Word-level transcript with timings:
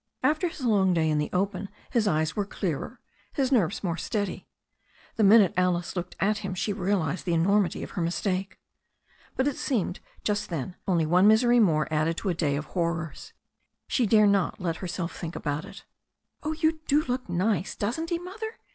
After 0.23 0.47
his 0.47 0.61
long 0.65 0.95
day 0.95 1.11
in 1.11 1.19
the 1.19 1.29
open 1.31 1.69
his 1.91 2.07
eyes 2.07 2.35
were 2.35 2.43
clearer, 2.43 2.99
his 3.33 3.51
nerves 3.51 3.83
more 3.83 3.97
steady. 3.97 4.47
The 5.15 5.23
minute 5.23 5.53
Alice 5.55 5.95
looked 5.95 6.15
at 6.19 6.39
him 6.39 6.55
she 6.55 6.73
realized 6.73 7.23
the 7.23 7.35
enormity 7.35 7.83
of 7.83 7.91
her 7.91 8.01
mistake. 8.01 8.59
But 9.35 9.47
it 9.47 9.57
seemed 9.57 9.99
just 10.23 10.49
then 10.49 10.75
only 10.87 11.05
one 11.05 11.27
misery 11.27 11.59
more 11.59 11.87
added 11.93 12.17
to 12.17 12.29
a 12.29 12.33
day 12.33 12.55
of 12.55 12.65
horrors. 12.65 13.33
She 13.87 14.07
dare 14.07 14.25
not 14.25 14.59
let 14.59 14.77
herself 14.77 15.15
think 15.15 15.35
about 15.35 15.65
it. 15.65 15.85
"Oh, 16.41 16.53
you 16.53 16.79
do 16.87 17.03
look 17.03 17.29
nice; 17.29 17.75
doesn't 17.75 18.09
he, 18.09 18.17
Mother?" 18.17 18.57